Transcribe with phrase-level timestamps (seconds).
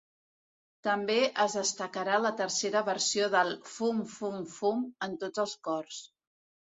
[0.85, 6.01] També es destacarà la tercera versió del ‘Fum, fum, fum’ amb tots els cors.